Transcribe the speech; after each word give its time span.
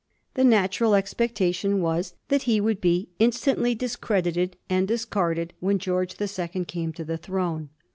The 0.33 0.43
natural 0.43 0.95
expectation 0.95 1.79
was 1.79 2.15
that 2.29 2.41
he 2.49 2.59
would 2.59 2.81
be 2.81 3.09
instantly 3.19 3.75
discredited 3.75 4.57
and 4.67 4.87
discarded 4.87 5.53
when 5.59 5.77
George 5.77 6.15
the 6.15 6.27
Second 6.27 6.67
came 6.67 6.91
to 6.93 7.05
the 7.05 7.17
throne. 7.19 7.69